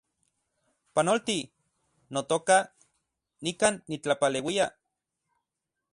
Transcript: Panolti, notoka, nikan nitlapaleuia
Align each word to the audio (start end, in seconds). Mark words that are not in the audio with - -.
Panolti, 0.95 1.35
notoka, 2.17 2.57
nikan 3.45 3.75
nitlapaleuia 3.91 4.65